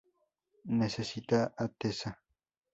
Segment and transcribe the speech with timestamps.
[0.79, 2.17] Necesita a Tessa.